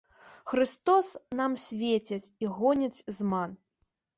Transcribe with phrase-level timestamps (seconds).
[0.53, 3.55] Хрыстос нам свеціць і гоніць зман.